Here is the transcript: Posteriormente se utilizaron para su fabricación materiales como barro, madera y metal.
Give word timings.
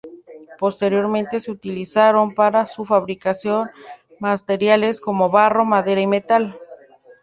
Posteriormente 0.57 1.39
se 1.39 1.51
utilizaron 1.51 2.33
para 2.33 2.65
su 2.65 2.85
fabricación 2.85 3.67
materiales 4.19 4.99
como 4.99 5.29
barro, 5.29 5.63
madera 5.63 6.01
y 6.01 6.07
metal. 6.07 6.59